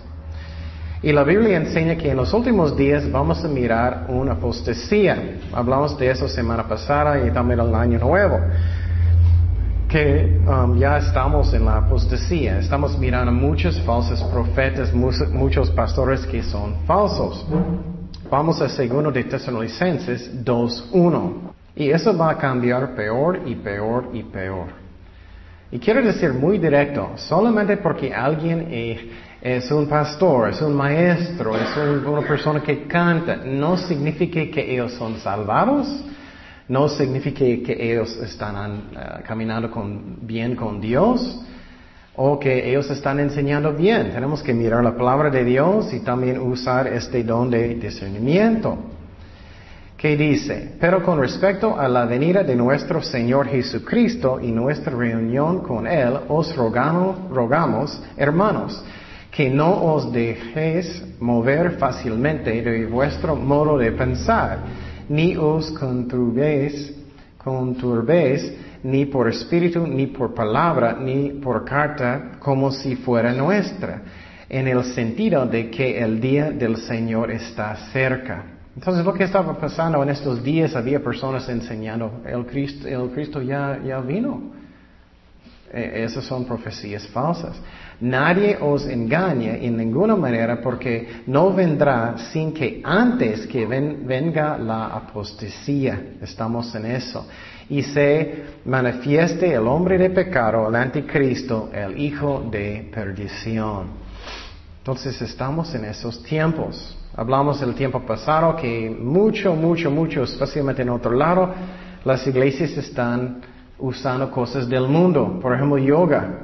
Y 1.03 1.13
la 1.13 1.23
Biblia 1.23 1.59
enseña 1.59 1.97
que 1.97 2.11
en 2.11 2.17
los 2.17 2.33
últimos 2.33 2.75
días 2.75 3.11
vamos 3.13 3.45
a 3.45 3.49
mirar 3.49 4.07
una 4.09 4.33
apostasía. 4.33 5.39
Hablamos 5.53 5.99
de 5.99 6.11
eso 6.11 6.27
semana 6.27 6.67
pasada 6.67 7.27
y 7.27 7.31
también 7.31 7.61
el 7.61 7.75
año 7.75 7.99
nuevo 7.99 8.41
que 9.97 10.43
um, 10.47 10.79
ya 10.79 10.99
estamos 10.99 11.55
en 11.55 11.65
la 11.65 11.79
apostasía. 11.79 12.59
Estamos 12.59 12.99
mirando 12.99 13.33
muchos 13.33 13.81
falsos 13.81 14.23
profetas, 14.25 14.93
muchos 14.93 15.71
pastores 15.71 16.27
que 16.27 16.43
son 16.43 16.85
falsos. 16.87 17.47
Vamos 18.31 18.61
a 18.61 18.69
segundo 18.69 19.11
de 19.11 19.25
Tesalonicenses 19.25 20.45
2.1. 20.45 21.33
Y 21.77 21.89
eso 21.89 22.15
va 22.15 22.33
a 22.33 22.37
cambiar 22.37 22.95
peor 22.95 23.41
y 23.47 23.55
peor 23.55 24.11
y 24.13 24.23
peor. 24.25 24.67
Y 25.71 25.79
quiero 25.79 26.03
decir 26.03 26.31
muy 26.35 26.59
directo, 26.59 27.13
solamente 27.17 27.79
porque 27.79 28.13
alguien 28.13 28.69
es 29.41 29.71
un 29.71 29.87
pastor, 29.89 30.51
es 30.51 30.61
un 30.61 30.75
maestro, 30.75 31.57
es 31.57 31.75
una 32.07 32.21
persona 32.21 32.63
que 32.63 32.87
canta, 32.87 33.37
no 33.37 33.79
significa 33.79 34.41
que 34.55 34.75
ellos 34.75 34.93
son 34.93 35.17
salvados 35.21 35.89
no 36.69 36.89
significa 36.89 37.39
que 37.39 37.77
ellos 37.79 38.17
están 38.17 38.57
uh, 38.57 39.25
caminando 39.27 39.71
bien 40.23 40.57
con 40.57 40.81
Dios 40.81 41.41
o 42.17 42.39
que 42.39 42.69
ellos 42.69 42.91
están 42.91 43.21
enseñando 43.21 43.73
bien. 43.73 44.11
Tenemos 44.11 44.43
que 44.43 44.53
mirar 44.53 44.83
la 44.83 44.97
palabra 44.97 45.31
de 45.31 45.45
Dios 45.45 45.93
y 45.93 46.01
también 46.01 46.41
usar 46.41 46.87
este 46.89 47.23
don 47.23 47.51
de 47.51 47.75
discernimiento. 47.75 48.79
¿Qué 49.97 50.17
dice? 50.17 50.77
Pero 50.79 51.03
con 51.03 51.19
respecto 51.21 51.79
a 51.79 51.89
la 51.89 52.05
venida 52.05 52.43
de 52.43 52.55
nuestro 52.55 53.03
Señor 53.03 53.49
Jesucristo 53.49 54.39
y 54.41 54.51
nuestra 54.51 54.95
reunión 54.95 55.61
con 55.61 55.87
Él, 55.87 56.19
os 56.29 56.55
rogamos, 56.55 57.31
rogamos 57.31 58.03
hermanos, 58.17 58.85
que 59.31 59.49
no 59.49 59.85
os 59.85 60.13
dejéis 60.13 61.03
mover 61.21 61.73
fácilmente 61.73 62.63
de 62.63 62.87
vuestro 62.87 63.37
modo 63.37 63.79
de 63.79 63.93
pensar 63.93 64.59
ni 65.09 65.37
os 65.37 65.71
conturbéis, 65.73 66.95
conturbéis 67.39 68.53
ni 68.83 69.07
por 69.07 69.29
espíritu, 69.29 69.87
ni 69.87 70.07
por 70.07 70.35
palabra, 70.35 70.97
ni 71.01 71.31
por 71.41 71.65
carta, 71.65 72.33
como 72.39 72.71
si 72.71 72.97
fuera 72.97 73.33
nuestra, 73.33 74.03
en 74.49 74.69
el 74.69 74.85
sentido 74.85 75.47
de 75.47 75.71
que 75.71 75.99
el 75.99 76.21
día 76.21 76.51
del 76.51 76.77
Señor 76.77 77.31
está 77.31 77.75
cerca. 77.93 78.45
Entonces 78.77 79.05
lo 79.05 79.15
que 79.15 79.25
estaba 79.25 79.59
pasando 79.59 80.03
en 80.03 80.11
estos 80.11 80.43
días, 80.43 80.77
había 80.77 81.03
personas 81.03 81.49
enseñando, 81.49 82.21
el 82.27 82.45
Cristo, 82.47 82.87
el 82.87 83.11
Cristo 83.11 83.41
ya, 83.41 83.81
ya 83.85 84.01
vino. 84.01 84.53
E, 85.77 86.05
esas 86.05 86.25
son 86.25 86.47
profecías 86.47 87.07
falsas. 87.09 87.55
Nadie 88.01 88.57
os 88.61 88.87
engañe 88.87 89.67
en 89.67 89.77
ninguna 89.77 90.17
manera 90.17 90.61
porque 90.63 91.23
no 91.27 91.53
vendrá 91.53 92.17
sin 92.33 92.53
que 92.53 92.81
antes 92.83 93.47
que 93.47 93.67
venga 93.67 94.57
la 94.57 94.87
apostasía, 94.87 96.17
estamos 96.23 96.75
en 96.75 96.87
eso, 96.87 97.27
y 97.69 97.83
se 97.83 98.45
manifieste 98.65 99.53
el 99.53 99.67
hombre 99.67 99.99
de 99.99 100.11
pecado, 100.11 100.69
el 100.69 100.77
anticristo, 100.77 101.69
el 101.73 101.99
hijo 102.01 102.49
de 102.51 102.89
perdición. 102.95 103.89
Entonces 104.79 105.21
estamos 105.21 105.75
en 105.75 105.85
esos 105.85 106.23
tiempos. 106.23 106.97
Hablamos 107.15 107.61
del 107.61 107.75
tiempo 107.75 108.01
pasado 108.01 108.57
que 108.57 108.89
mucho, 108.89 109.55
mucho, 109.55 109.91
mucho, 109.91 110.23
especialmente 110.23 110.83
en 110.83 110.91
otro 110.91 111.13
lado, 111.13 111.53
las 112.05 112.27
iglesias 112.27 112.71
están 112.79 113.41
usando 113.79 114.31
cosas 114.31 114.69
del 114.69 114.89
mundo. 114.89 115.39
Por 115.41 115.55
ejemplo, 115.55 115.79
yoga. 115.79 116.41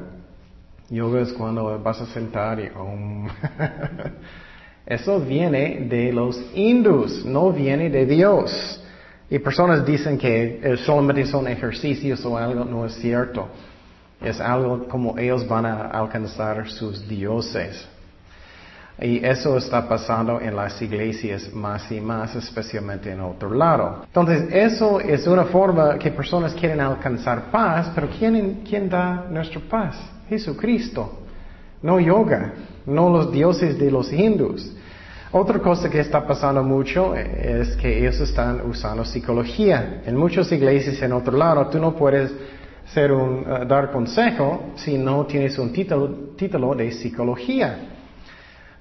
Yoga 0.90 1.20
es 1.20 1.32
cuando 1.32 1.78
vas 1.82 2.00
a 2.00 2.06
sentar 2.06 2.60
y... 2.60 2.70
Eso 4.84 5.20
viene 5.20 5.86
de 5.88 6.12
los 6.12 6.42
hindus, 6.54 7.24
no 7.24 7.52
viene 7.52 7.88
de 7.88 8.04
Dios. 8.04 8.82
Y 9.30 9.38
personas 9.38 9.86
dicen 9.86 10.18
que 10.18 10.60
eh, 10.62 10.76
solamente 10.78 11.24
son 11.24 11.46
ejercicios 11.46 12.24
o 12.24 12.36
algo, 12.36 12.64
no 12.64 12.84
es 12.84 12.94
cierto. 12.96 13.48
Es 14.20 14.40
algo 14.40 14.86
como 14.88 15.16
ellos 15.18 15.46
van 15.46 15.66
a 15.66 15.86
alcanzar 15.86 16.68
sus 16.68 17.08
dioses. 17.08 17.88
Y 19.02 19.24
eso 19.24 19.56
está 19.56 19.88
pasando 19.88 20.40
en 20.40 20.54
las 20.54 20.80
iglesias 20.80 21.52
más 21.52 21.90
y 21.90 22.00
más, 22.00 22.36
especialmente 22.36 23.10
en 23.10 23.20
otro 23.20 23.52
lado. 23.52 24.02
Entonces, 24.06 24.44
eso 24.52 25.00
es 25.00 25.26
una 25.26 25.44
forma 25.46 25.98
que 25.98 26.12
personas 26.12 26.54
quieren 26.54 26.80
alcanzar 26.80 27.50
paz, 27.50 27.90
pero 27.96 28.08
¿quién, 28.16 28.62
quién 28.64 28.88
da 28.88 29.26
nuestra 29.28 29.60
paz? 29.60 29.96
Jesucristo. 30.28 31.18
No 31.82 31.98
yoga, 31.98 32.52
no 32.86 33.10
los 33.10 33.32
dioses 33.32 33.76
de 33.76 33.90
los 33.90 34.12
hindus. 34.12 34.72
Otra 35.32 35.58
cosa 35.58 35.90
que 35.90 35.98
está 35.98 36.24
pasando 36.24 36.62
mucho 36.62 37.16
es 37.16 37.74
que 37.76 37.98
ellos 37.98 38.20
están 38.20 38.60
usando 38.70 39.04
psicología. 39.04 40.02
En 40.06 40.16
muchas 40.16 40.52
iglesias 40.52 41.02
en 41.02 41.12
otro 41.12 41.36
lado, 41.36 41.66
tú 41.66 41.80
no 41.80 41.96
puedes 41.96 42.32
ser 42.94 43.10
un, 43.10 43.40
eh, 43.40 43.64
dar 43.66 43.90
consejo 43.90 44.72
si 44.76 44.96
no 44.96 45.26
tienes 45.26 45.58
un 45.58 45.72
título, 45.72 46.34
título 46.36 46.74
de 46.76 46.92
psicología. 46.92 47.91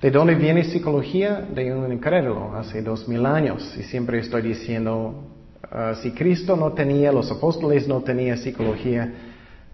¿De 0.01 0.09
dónde 0.09 0.33
viene 0.33 0.63
psicología? 0.63 1.47
De 1.53 1.71
un 1.75 1.93
incrédulo, 1.93 2.55
hace 2.55 2.81
dos 2.81 3.07
mil 3.07 3.23
años. 3.23 3.75
Y 3.77 3.83
siempre 3.83 4.17
estoy 4.17 4.41
diciendo, 4.41 5.27
eh, 5.71 5.93
si 6.01 6.11
Cristo 6.11 6.55
no 6.55 6.73
tenía, 6.73 7.11
los 7.11 7.29
apóstoles 7.31 7.87
no 7.87 8.01
tenían 8.01 8.39
psicología, 8.39 9.13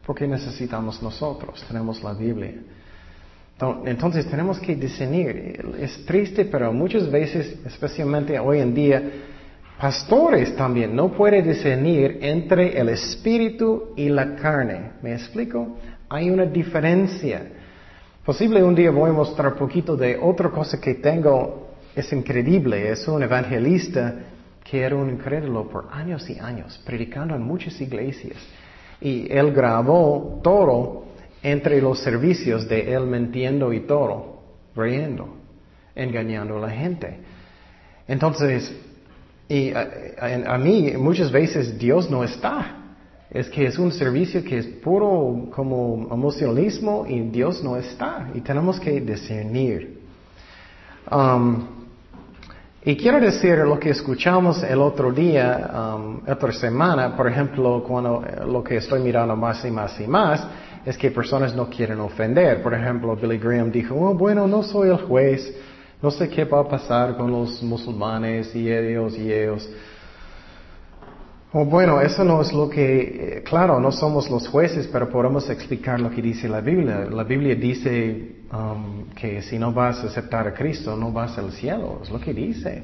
¿por 0.05 0.17
qué 0.17 0.27
necesitamos 0.27 1.01
nosotros? 1.01 1.63
Tenemos 1.65 2.03
la 2.03 2.13
Biblia. 2.13 2.55
Entonces 3.85 4.29
tenemos 4.29 4.59
que 4.59 4.75
discernir. 4.75 5.65
Es 5.79 6.05
triste, 6.05 6.43
pero 6.43 6.73
muchas 6.73 7.09
veces, 7.09 7.59
especialmente 7.65 8.37
hoy 8.37 8.59
en 8.59 8.73
día, 8.73 9.01
pastores 9.79 10.53
también 10.57 10.93
no 10.93 11.09
pueden 11.13 11.47
discernir 11.47 12.19
entre 12.21 12.77
el 12.77 12.89
espíritu 12.89 13.93
y 13.95 14.09
la 14.09 14.35
carne. 14.35 14.91
¿Me 15.01 15.13
explico? 15.13 15.77
Hay 16.09 16.29
una 16.29 16.45
diferencia. 16.45 17.53
Posible 18.27 18.61
un 18.61 18.75
día 18.75 18.91
voy 18.91 19.09
a 19.09 19.13
mostrar 19.13 19.55
poquito 19.55 19.95
de 19.95 20.17
otra 20.17 20.49
cosa 20.49 20.81
que 20.81 20.95
tengo. 20.95 21.69
Es 21.95 22.11
increíble. 22.11 22.91
Es 22.91 23.07
un 23.07 23.23
evangelista 23.23 24.15
que 24.69 24.81
era 24.81 24.97
un 24.97 25.09
incrédulo 25.09 25.69
por 25.69 25.87
años 25.93 26.29
y 26.29 26.37
años, 26.37 26.77
predicando 26.85 27.35
en 27.35 27.41
muchas 27.41 27.79
iglesias. 27.79 28.35
Y 28.99 29.31
él 29.31 29.53
grabó 29.53 30.41
todo 30.43 31.05
entre 31.41 31.81
los 31.81 31.99
servicios 31.99 32.67
de 32.67 32.93
él 32.93 33.07
mintiendo 33.07 33.71
y 33.71 33.87
todo, 33.87 34.41
riendo, 34.75 35.37
engañando 35.95 36.57
a 36.57 36.67
la 36.67 36.69
gente. 36.69 37.21
Entonces, 38.09 38.75
y 39.47 39.71
a, 39.71 40.57
mí 40.57 40.91
muchas 40.97 41.31
veces 41.31 41.79
Dios 41.79 42.11
no 42.11 42.25
está. 42.25 42.86
Es 43.29 43.49
que 43.49 43.65
es 43.65 43.77
un 43.77 43.91
servicio 43.91 44.43
que 44.43 44.57
es 44.57 44.65
puro 44.65 45.49
como 45.51 46.07
emocionalismo 46.11 47.05
y 47.07 47.19
Dios 47.21 47.63
no 47.63 47.75
está. 47.75 48.29
Y 48.33 48.41
tenemos 48.41 48.79
que 48.79 49.01
discernir. 49.01 49.99
Um, 51.11 51.77
y 52.83 52.95
quiero 52.95 53.19
decir 53.19 53.57
lo 53.59 53.77
que 53.77 53.89
escuchamos 53.89 54.63
el 54.63 54.79
otro 54.79 55.11
día, 55.11 55.69
um, 55.73 56.21
otra 56.25 56.53
semana, 56.53 57.17
por 57.17 57.27
ejemplo, 57.27 57.83
cuando 57.85 58.23
eh, 58.23 58.45
lo 58.45 58.63
que 58.63 58.77
estoy 58.77 59.01
mirando 59.01 59.35
más 59.35 59.65
y 59.65 59.71
más 59.71 59.99
y 59.99 60.07
más, 60.07 60.47
es 60.85 60.97
que 60.97 61.11
personas 61.11 61.53
no 61.53 61.69
quieren 61.69 61.99
ofender. 61.99 62.63
Por 62.63 62.73
ejemplo, 62.73 63.13
Billy 63.17 63.37
Graham 63.37 63.71
dijo, 63.71 63.93
oh, 63.93 64.13
bueno, 64.13 64.47
no 64.47 64.63
soy 64.63 64.87
el 64.87 64.99
juez, 64.99 65.53
no 66.01 66.09
sé 66.11 66.29
qué 66.29 66.45
va 66.45 66.61
a 66.61 66.67
pasar 66.67 67.17
con 67.17 67.29
los 67.29 67.61
musulmanes 67.61 68.55
y 68.55 68.71
ellos 68.71 69.17
y 69.17 69.33
ellos. 69.33 69.69
Oh, 71.59 71.65
bueno, 71.65 71.99
eso 72.01 72.23
no 72.23 72.39
es 72.39 72.53
lo 72.53 72.69
que, 72.69 73.37
eh, 73.37 73.43
claro, 73.43 73.79
no 73.79 73.91
somos 73.91 74.29
los 74.29 74.47
jueces, 74.47 74.87
pero 74.93 75.09
podemos 75.09 75.49
explicar 75.49 75.99
lo 75.99 76.11
que 76.11 76.21
dice 76.21 76.47
la 76.47 76.61
Biblia. 76.61 77.07
La 77.09 77.23
Biblia 77.23 77.55
dice 77.55 78.35
um, 78.53 79.05
que 79.15 79.41
si 79.41 79.57
no 79.57 79.73
vas 79.73 80.03
a 80.03 80.05
aceptar 80.05 80.47
a 80.47 80.53
Cristo, 80.53 80.95
no 80.95 81.11
vas 81.11 81.35
al 81.39 81.51
cielo, 81.51 82.01
es 82.03 82.11
lo 82.11 82.19
que 82.19 82.31
dice. 82.31 82.83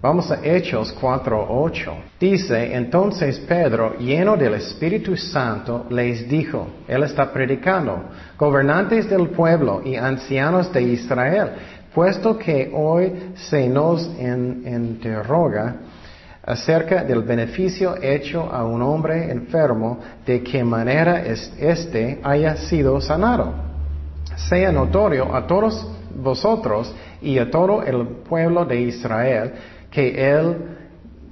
Vamos 0.00 0.30
a 0.30 0.38
Hechos 0.40 0.96
4.8. 1.00 1.94
Dice, 2.20 2.76
entonces 2.76 3.40
Pedro, 3.40 3.98
lleno 3.98 4.36
del 4.36 4.54
Espíritu 4.54 5.16
Santo, 5.16 5.86
les 5.90 6.28
dijo, 6.28 6.68
él 6.86 7.02
está 7.02 7.32
predicando, 7.32 8.04
gobernantes 8.38 9.10
del 9.10 9.30
pueblo 9.30 9.82
y 9.84 9.96
ancianos 9.96 10.72
de 10.72 10.80
Israel, 10.80 11.50
puesto 11.92 12.38
que 12.38 12.70
hoy 12.72 13.32
se 13.34 13.68
nos 13.68 14.08
interroga 14.16 15.74
acerca 16.44 17.04
del 17.04 17.22
beneficio 17.22 17.96
hecho 18.00 18.50
a 18.50 18.64
un 18.64 18.82
hombre 18.82 19.30
enfermo, 19.30 19.98
de 20.24 20.42
qué 20.42 20.64
manera 20.64 21.22
éste 21.22 22.20
haya 22.22 22.56
sido 22.56 23.00
sanado. 23.00 23.52
Sea 24.48 24.72
notorio 24.72 25.34
a 25.34 25.46
todos 25.46 25.86
vosotros 26.14 26.94
y 27.20 27.38
a 27.38 27.50
todo 27.50 27.82
el 27.82 28.06
pueblo 28.28 28.64
de 28.64 28.80
Israel 28.80 29.52
que 29.90 30.30
él, 30.30 30.56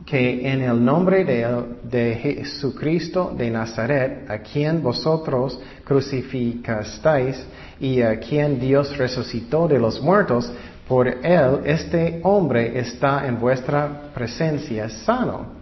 que 0.04 0.50
en 0.50 0.62
el 0.62 0.84
nombre 0.84 1.24
de, 1.24 1.46
de 1.84 2.14
Jesucristo 2.16 3.32
de 3.36 3.50
Nazaret, 3.50 4.28
a 4.28 4.38
quien 4.38 4.82
vosotros 4.82 5.58
crucificasteis 5.84 7.46
y 7.80 8.02
a 8.02 8.18
quien 8.18 8.58
Dios 8.58 8.96
resucitó 8.96 9.68
de 9.68 9.78
los 9.78 10.02
muertos, 10.02 10.50
por 10.88 11.06
él 11.06 11.60
este 11.64 12.20
hombre 12.24 12.78
está 12.78 13.26
en 13.26 13.38
vuestra 13.38 14.10
presencia 14.14 14.88
sano. 14.88 15.58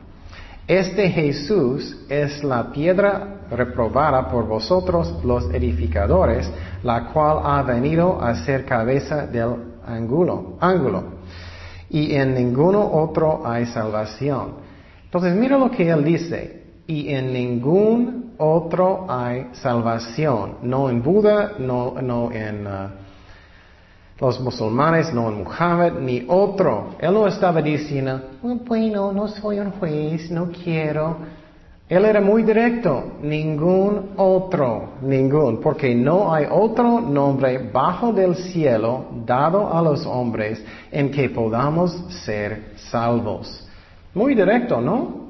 Este 0.67 1.11
Jesús 1.11 2.05
es 2.09 2.43
la 2.43 2.73
piedra 2.73 3.41
reprobada 3.51 4.29
por 4.29 4.47
vosotros 4.47 5.25
los 5.25 5.53
edificadores, 5.53 6.51
la 6.83 7.13
cual 7.13 7.41
ha 7.45 7.63
venido 7.63 8.21
a 8.21 8.35
ser 8.45 8.65
cabeza 8.65 9.27
del 9.27 9.55
ángulo. 9.87 10.57
ángulo 10.61 11.17
y 11.91 12.15
en 12.15 12.35
ninguno 12.35 12.85
otro 12.93 13.43
hay 13.45 13.67
salvación. 13.67 14.55
Entonces 15.05 15.35
mira 15.35 15.57
lo 15.57 15.71
que 15.71 15.89
él 15.89 16.05
dice, 16.05 16.65
y 16.87 17.09
en 17.09 17.33
ningún 17.33 18.35
otro 18.39 19.07
hay 19.09 19.49
salvación, 19.53 20.59
no 20.63 20.91
en 20.91 21.03
Buda, 21.03 21.53
no, 21.59 21.95
no 22.03 22.31
en 22.33 22.67
uh, 22.67 22.71
los 24.19 24.41
musulmanes, 24.41 25.13
no 25.13 25.31
Muhammad, 25.31 25.93
ni 26.01 26.25
otro. 26.27 26.95
Él 26.99 27.13
no 27.13 27.27
estaba 27.27 27.61
diciendo, 27.61 28.21
bueno, 28.43 29.13
no 29.13 29.29
soy 29.29 29.59
un 29.59 29.73
juez, 29.73 30.31
no 30.31 30.49
quiero. 30.51 31.17
Él 31.89 32.05
era 32.05 32.21
muy 32.21 32.43
directo, 32.43 33.13
ningún 33.23 34.11
otro, 34.17 34.95
ningún, 35.03 35.61
porque 35.61 35.95
no 35.95 36.35
hay 36.35 36.47
otro 36.51 37.01
nombre 37.01 37.59
bajo 37.73 38.13
del 38.13 38.35
cielo 38.35 39.05
dado 39.25 39.73
a 39.73 39.81
los 39.83 40.05
hombres 40.05 40.65
en 40.91 41.13
que 41.13 41.29
podamos 41.31 41.93
ser 42.25 42.73
salvos. 42.91 43.69
Muy 44.15 44.35
directo, 44.35 44.81
¿no? 44.81 45.27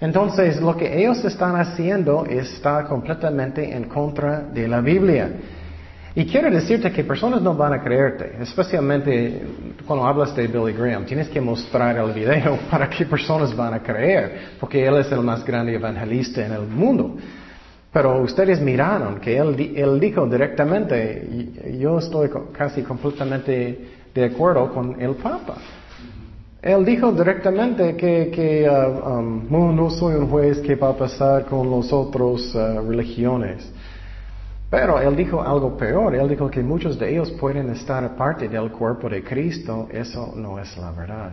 Entonces, 0.00 0.60
lo 0.60 0.76
que 0.76 1.00
ellos 1.00 1.24
están 1.24 1.54
haciendo 1.56 2.24
está 2.24 2.84
completamente 2.84 3.72
en 3.72 3.84
contra 3.84 4.40
de 4.40 4.66
la 4.66 4.80
Biblia. 4.80 5.30
Y 6.16 6.26
quiero 6.26 6.48
decirte 6.48 6.92
que 6.92 7.02
personas 7.02 7.42
no 7.42 7.54
van 7.54 7.72
a 7.72 7.82
creerte, 7.82 8.36
especialmente 8.40 9.42
cuando 9.84 10.06
hablas 10.06 10.34
de 10.36 10.46
Billy 10.46 10.72
Graham. 10.72 11.04
Tienes 11.04 11.28
que 11.28 11.40
mostrar 11.40 11.96
el 11.98 12.12
video 12.12 12.56
para 12.70 12.88
que 12.88 13.04
personas 13.04 13.54
van 13.56 13.74
a 13.74 13.82
creer, 13.82 14.52
porque 14.60 14.86
él 14.86 14.96
es 14.98 15.10
el 15.10 15.22
más 15.22 15.44
grande 15.44 15.74
evangelista 15.74 16.46
en 16.46 16.52
el 16.52 16.68
mundo. 16.68 17.16
Pero 17.92 18.22
ustedes 18.22 18.60
miraron 18.60 19.18
que 19.18 19.36
él, 19.36 19.72
él 19.74 19.98
dijo 19.98 20.26
directamente, 20.26 21.76
yo 21.80 21.98
estoy 21.98 22.30
casi 22.52 22.82
completamente 22.82 23.88
de 24.14 24.24
acuerdo 24.24 24.72
con 24.72 25.00
el 25.00 25.16
Papa. 25.16 25.56
Él 26.62 26.84
dijo 26.84 27.12
directamente 27.12 27.96
que, 27.96 28.68
uh, 28.68 29.18
um, 29.18 29.76
no 29.76 29.90
soy 29.90 30.14
un 30.14 30.28
juez 30.28 30.60
que 30.60 30.76
va 30.76 30.90
a 30.90 30.96
pasar 30.96 31.44
con 31.44 31.70
las 31.70 31.92
otras 31.92 32.54
uh, 32.54 32.88
religiones. 32.88 33.70
Pero 34.74 35.00
él 35.00 35.14
dijo 35.14 35.40
algo 35.40 35.76
peor, 35.76 36.16
él 36.16 36.28
dijo 36.28 36.50
que 36.50 36.60
muchos 36.60 36.98
de 36.98 37.12
ellos 37.12 37.30
pueden 37.38 37.70
estar 37.70 38.02
aparte 38.02 38.48
del 38.48 38.72
cuerpo 38.72 39.08
de 39.08 39.22
Cristo, 39.22 39.86
eso 39.88 40.32
no 40.34 40.58
es 40.58 40.76
la 40.76 40.90
verdad. 40.90 41.30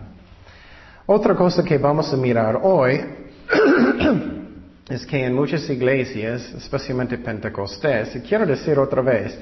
Otra 1.08 1.34
cosa 1.34 1.63
que 1.63 1.80
vamos 1.80 2.13
a 2.13 2.17
mirar 2.17 2.60
hoy 2.62 3.01
es 4.89 5.04
que 5.08 5.25
en 5.25 5.34
muchas 5.34 5.67
iglesias, 5.71 6.54
especialmente 6.54 7.17
Pentecostés, 7.17 8.15
y 8.15 8.19
quiero 8.19 8.45
decir 8.45 8.77
otra 8.77 9.01
vez, 9.01 9.36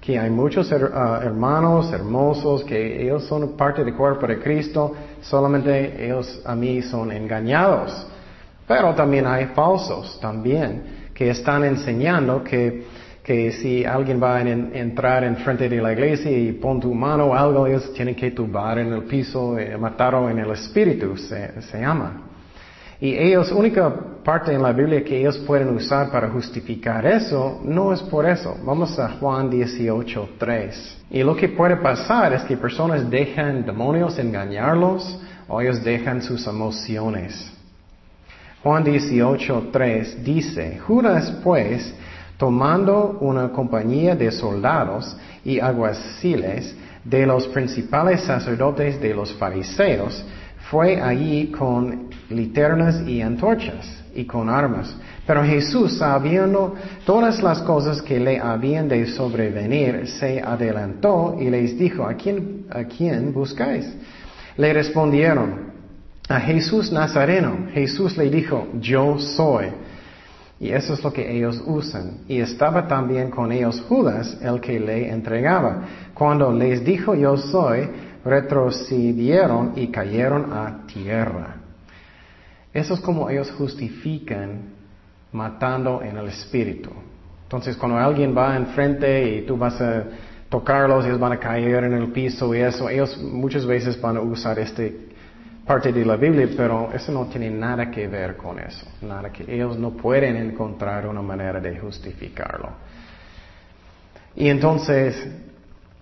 que 0.00 0.18
hay 0.18 0.30
muchos 0.30 0.72
uh, 0.72 0.74
hermanos 1.22 1.92
hermosos 1.92 2.64
que 2.64 3.04
ellos 3.04 3.22
son 3.22 3.56
parte 3.56 3.84
del 3.84 3.94
cuerpo 3.94 4.26
de 4.26 4.40
Cristo, 4.40 4.94
solamente 5.20 6.04
ellos 6.04 6.42
a 6.44 6.56
mí 6.56 6.82
son 6.82 7.12
engañados. 7.12 8.04
Pero 8.66 8.96
también 8.96 9.28
hay 9.28 9.46
falsos 9.54 10.18
también 10.20 11.04
que 11.14 11.30
están 11.30 11.62
enseñando 11.62 12.42
que 12.42 13.03
que 13.24 13.52
si 13.52 13.86
alguien 13.86 14.22
va 14.22 14.36
a 14.36 14.42
entrar 14.42 15.24
en 15.24 15.36
frente 15.38 15.66
de 15.66 15.80
la 15.80 15.94
iglesia 15.94 16.30
y 16.30 16.52
pon 16.52 16.78
tu 16.78 16.92
mano 16.92 17.28
o 17.28 17.34
algo, 17.34 17.66
ellos 17.66 17.90
tienen 17.94 18.14
que 18.14 18.32
tubar 18.32 18.78
en 18.78 18.92
el 18.92 19.04
piso, 19.04 19.58
eh, 19.58 19.78
matarlo 19.78 20.28
en 20.28 20.40
el 20.40 20.50
espíritu, 20.50 21.16
se, 21.16 21.80
llama. 21.80 22.20
Y 23.00 23.16
ellos, 23.16 23.50
única 23.50 23.90
parte 24.22 24.52
en 24.52 24.62
la 24.62 24.72
Biblia 24.72 25.02
que 25.02 25.18
ellos 25.18 25.38
pueden 25.38 25.70
usar 25.70 26.10
para 26.10 26.28
justificar 26.28 27.06
eso, 27.06 27.62
no 27.64 27.94
es 27.94 28.02
por 28.02 28.28
eso. 28.28 28.58
Vamos 28.62 28.98
a 28.98 29.08
Juan 29.18 29.48
18, 29.48 30.28
3. 30.38 31.04
Y 31.10 31.22
lo 31.22 31.34
que 31.34 31.48
puede 31.48 31.76
pasar 31.76 32.34
es 32.34 32.42
que 32.42 32.58
personas 32.58 33.08
dejan 33.08 33.64
demonios 33.64 34.18
engañarlos 34.18 35.18
o 35.48 35.62
ellos 35.62 35.82
dejan 35.82 36.20
sus 36.20 36.46
emociones. 36.46 37.50
Juan 38.62 38.84
18, 38.84 39.68
3 39.72 40.24
dice, 40.24 40.78
Judas 40.78 41.30
pues, 41.42 41.94
tomando 42.44 43.16
una 43.22 43.48
compañía 43.48 44.14
de 44.14 44.30
soldados 44.30 45.16
y 45.46 45.60
alguaciles 45.60 46.76
de 47.02 47.24
los 47.24 47.48
principales 47.48 48.20
sacerdotes 48.20 49.00
de 49.00 49.14
los 49.14 49.32
fariseos, 49.32 50.22
fue 50.70 51.00
allí 51.00 51.46
con 51.46 52.10
linternas 52.28 53.00
y 53.08 53.22
antorchas 53.22 54.04
y 54.14 54.26
con 54.26 54.50
armas. 54.50 54.94
Pero 55.26 55.42
Jesús, 55.42 55.96
sabiendo 55.96 56.74
todas 57.06 57.42
las 57.42 57.62
cosas 57.62 58.02
que 58.02 58.20
le 58.20 58.38
habían 58.38 58.88
de 58.88 59.06
sobrevenir, 59.06 60.06
se 60.06 60.42
adelantó 60.42 61.38
y 61.40 61.48
les 61.48 61.78
dijo, 61.78 62.04
¿a 62.04 62.12
quién, 62.12 62.66
a 62.68 62.84
quién 62.84 63.32
buscáis? 63.32 63.90
Le 64.58 64.70
respondieron, 64.70 65.72
a 66.28 66.40
Jesús 66.40 66.92
Nazareno. 66.92 67.68
Jesús 67.72 68.18
le 68.18 68.28
dijo, 68.28 68.68
yo 68.80 69.18
soy. 69.18 69.68
Y 70.60 70.70
eso 70.70 70.94
es 70.94 71.02
lo 71.02 71.12
que 71.12 71.36
ellos 71.36 71.62
usan. 71.66 72.18
Y 72.28 72.40
estaba 72.40 72.86
también 72.86 73.30
con 73.30 73.50
ellos 73.52 73.84
Judas, 73.88 74.38
el 74.40 74.60
que 74.60 74.78
le 74.78 75.10
entregaba. 75.10 75.82
Cuando 76.14 76.52
les 76.52 76.84
dijo 76.84 77.14
yo 77.14 77.36
soy, 77.36 77.88
retrocedieron 78.24 79.72
y 79.76 79.88
cayeron 79.88 80.52
a 80.52 80.86
tierra. 80.86 81.56
Eso 82.72 82.94
es 82.94 83.00
como 83.00 83.28
ellos 83.28 83.50
justifican 83.52 84.74
matando 85.32 86.02
en 86.02 86.16
el 86.16 86.28
espíritu. 86.28 86.90
Entonces, 87.42 87.76
cuando 87.76 87.98
alguien 87.98 88.36
va 88.36 88.56
enfrente 88.56 89.36
y 89.36 89.42
tú 89.42 89.56
vas 89.56 89.80
a 89.80 90.04
tocarlos, 90.48 91.04
ellos 91.04 91.18
van 91.18 91.32
a 91.32 91.38
caer 91.38 91.84
en 91.84 91.92
el 91.92 92.12
piso 92.12 92.54
y 92.54 92.60
eso, 92.60 92.88
ellos 92.88 93.20
muchas 93.22 93.66
veces 93.66 94.00
van 94.00 94.16
a 94.16 94.20
usar 94.20 94.58
este 94.58 95.03
parte 95.66 95.92
de 95.92 96.04
la 96.04 96.16
Biblia, 96.16 96.48
pero 96.56 96.90
eso 96.92 97.10
no 97.12 97.26
tiene 97.26 97.50
nada 97.50 97.90
que 97.90 98.06
ver 98.06 98.36
con 98.36 98.58
eso. 98.58 98.86
Nada 99.02 99.30
que 99.30 99.44
ellos 99.52 99.78
no 99.78 99.90
pueden 99.90 100.36
encontrar 100.36 101.06
una 101.06 101.22
manera 101.22 101.60
de 101.60 101.78
justificarlo. 101.78 102.70
Y 104.36 104.48
entonces, 104.48 105.26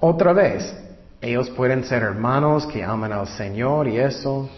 otra 0.01 0.33
vez, 0.33 0.75
ellos 1.21 1.51
pueden 1.51 1.85
ser 1.85 2.03
hermanos 2.03 2.67
que 2.67 2.83
aman 2.83 3.13
al 3.13 3.29
Señor 3.29 3.87
y 3.87 3.99
eso, 3.99 4.51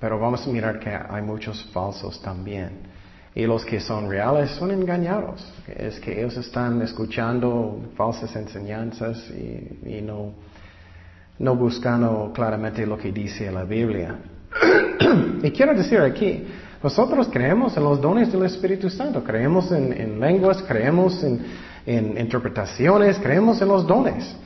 pero 0.00 0.18
vamos 0.18 0.46
a 0.46 0.50
mirar 0.50 0.80
que 0.80 0.90
hay 0.90 1.22
muchos 1.22 1.64
falsos 1.72 2.20
también. 2.20 2.90
Y 3.34 3.46
los 3.46 3.64
que 3.64 3.80
son 3.80 4.10
reales 4.10 4.50
son 4.50 4.72
engañados. 4.72 5.52
Es 5.66 6.00
que 6.00 6.18
ellos 6.18 6.36
están 6.36 6.82
escuchando 6.82 7.80
falsas 7.96 8.34
enseñanzas 8.36 9.30
y, 9.30 10.02
no, 10.02 10.34
no 11.38 11.56
buscando 11.56 12.32
claramente 12.34 12.84
lo 12.84 12.98
que 12.98 13.12
dice 13.12 13.50
la 13.52 13.64
Biblia. 13.64 14.18
Y 15.42 15.50
quiero 15.50 15.74
decir 15.74 16.00
aquí, 16.00 16.44
nosotros 16.82 17.28
creemos 17.30 17.76
en 17.76 17.84
los 17.84 18.00
dones 18.00 18.32
del 18.32 18.44
Espíritu 18.44 18.90
Santo, 18.90 19.22
creemos 19.22 19.70
en, 19.70 20.18
lenguas, 20.18 20.62
creemos 20.66 21.22
en, 21.22 21.40
en, 21.86 22.18
interpretaciones, 22.18 23.18
creemos 23.18 23.62
en 23.62 23.68
los 23.68 23.86
dones, 23.86 24.36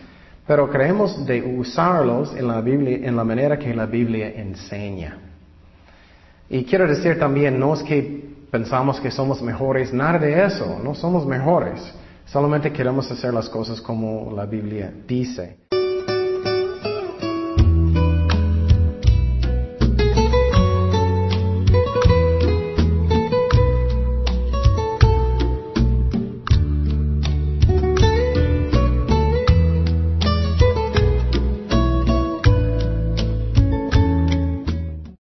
pero 0.47 0.69
creemos 0.69 1.25
de 1.25 1.43
usarlos 1.43 2.35
en 2.37 2.47
la 2.49 2.61
Biblia, 2.61 2.99
en 3.03 3.17
la 3.17 3.25
manera 3.25 3.59
que 3.59 3.75
la 3.75 3.87
Biblia 3.87 4.29
enseña. 4.29 5.19
Y 6.49 6.65
quiero 6.65 6.87
decir 6.87 7.19
también, 7.19 7.59
no 7.59 7.75
es 7.75 7.83
que 7.83 8.37
pensamos 8.51 9.01
que 9.01 9.11
somos 9.11 9.43
mejores, 9.43 9.93
nada 9.93 10.19
de 10.19 10.45
eso, 10.45 10.79
no 10.83 10.95
somos 10.95 11.27
mejores, 11.27 11.81
solamente 12.27 12.73
queremos 12.73 13.11
hacer 13.11 13.33
las 13.33 13.49
cosas 13.49 13.81
como 13.81 14.33
la 14.35 14.47
Biblia 14.47 14.93
dice. 15.07 15.66